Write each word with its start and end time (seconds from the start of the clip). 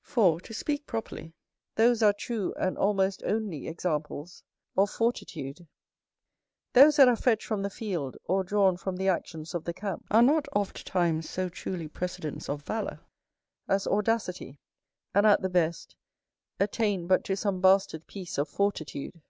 For, 0.00 0.40
to 0.40 0.54
speak 0.54 0.86
properly, 0.86 1.34
those 1.74 2.02
are 2.02 2.14
true 2.14 2.54
and 2.56 2.78
almost 2.78 3.22
only 3.26 3.68
examples 3.68 4.42
of 4.78 4.88
fortitude. 4.88 5.68
Those 6.72 6.96
that 6.96 7.06
are 7.06 7.16
fetched 7.16 7.44
from 7.46 7.60
the 7.60 7.68
field, 7.68 8.16
or 8.24 8.44
drawn 8.44 8.78
from 8.78 8.96
the 8.96 9.08
actions 9.08 9.54
of 9.54 9.64
the 9.64 9.74
camp, 9.74 10.06
are 10.10 10.22
not 10.22 10.46
ofttimes 10.56 11.28
so 11.28 11.50
truly 11.50 11.86
precedents 11.88 12.48
of 12.48 12.62
valour 12.62 13.00
as 13.68 13.86
audacity, 13.86 14.58
and, 15.14 15.26
at 15.26 15.42
the 15.42 15.50
best, 15.50 15.94
attain 16.58 17.06
but 17.06 17.22
to 17.24 17.36
some 17.36 17.60
bastard 17.60 18.06
piece 18.06 18.38
of 18.38 18.48
fortitude. 18.48 19.20